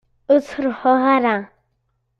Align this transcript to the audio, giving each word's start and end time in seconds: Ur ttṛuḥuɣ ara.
Ur 0.31 0.39
ttṛuḥuɣ 0.41 1.01
ara. 1.15 1.35